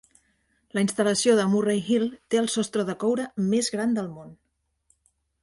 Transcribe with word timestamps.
La 0.77 0.83
instal·lació 0.85 1.35
de 1.39 1.45
Murray 1.51 1.83
Hill 1.97 2.07
té 2.33 2.41
el 2.45 2.49
sostre 2.55 2.87
de 2.89 2.97
coure 3.05 3.27
més 3.53 3.71
gran 3.77 3.95
del 4.01 4.11
món. 4.17 4.35